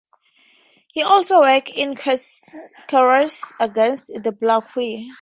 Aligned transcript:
He 0.87 1.03
also 1.03 1.41
worked 1.41 1.73
on 1.77 1.95
cures 1.95 3.39
against 3.59 4.07
the 4.07 4.31
plague. 4.71 5.09